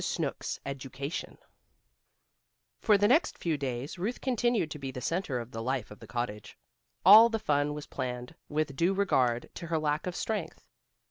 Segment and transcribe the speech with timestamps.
[0.03, 1.37] SNOOKS' EDUCATION
[2.79, 5.99] For the next few days Ruth continued to be the centre of the life of
[5.99, 6.57] the cottage.
[7.05, 10.65] All the fun was planned with due regard to her lack of strength.